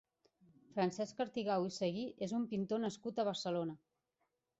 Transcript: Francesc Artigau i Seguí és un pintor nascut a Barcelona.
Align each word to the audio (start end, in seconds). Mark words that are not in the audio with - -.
Francesc 0.77 1.19
Artigau 1.25 1.67
i 1.67 1.73
Seguí 1.75 2.05
és 2.29 2.33
un 2.39 2.47
pintor 2.55 2.81
nascut 2.87 3.21
a 3.21 3.27
Barcelona. 3.29 3.77